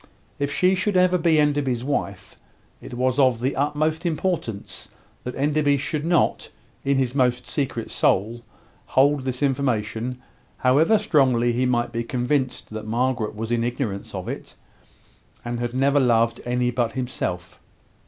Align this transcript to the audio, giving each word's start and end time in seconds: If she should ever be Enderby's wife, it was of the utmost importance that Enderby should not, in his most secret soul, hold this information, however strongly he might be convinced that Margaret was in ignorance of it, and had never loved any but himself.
If 0.39 0.51
she 0.51 0.73
should 0.73 0.97
ever 0.97 1.19
be 1.19 1.39
Enderby's 1.39 1.83
wife, 1.83 2.35
it 2.81 2.95
was 2.95 3.19
of 3.19 3.39
the 3.39 3.55
utmost 3.55 4.03
importance 4.03 4.89
that 5.23 5.35
Enderby 5.35 5.77
should 5.77 6.03
not, 6.05 6.49
in 6.83 6.97
his 6.97 7.13
most 7.13 7.45
secret 7.45 7.91
soul, 7.91 8.41
hold 8.87 9.25
this 9.25 9.43
information, 9.43 10.19
however 10.57 10.97
strongly 10.97 11.53
he 11.53 11.67
might 11.67 11.91
be 11.91 12.03
convinced 12.03 12.71
that 12.71 12.87
Margaret 12.87 13.35
was 13.35 13.51
in 13.51 13.63
ignorance 13.63 14.15
of 14.15 14.27
it, 14.27 14.55
and 15.45 15.59
had 15.59 15.75
never 15.75 15.99
loved 15.99 16.41
any 16.45 16.71
but 16.71 16.93
himself. 16.93 17.59